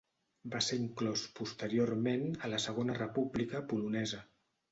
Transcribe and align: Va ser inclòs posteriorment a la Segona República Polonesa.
Va 0.53 0.61
ser 0.67 0.77
inclòs 0.83 1.25
posteriorment 1.39 2.25
a 2.47 2.51
la 2.53 2.61
Segona 2.65 2.97
República 3.01 3.65
Polonesa. 3.75 4.23